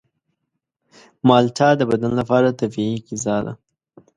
مالټه 1.27 1.67
د 1.77 1.81
بدن 1.91 2.11
لپاره 2.19 2.55
طبیعي 2.59 2.95
غذا 3.07 3.37
ده. 3.45 3.53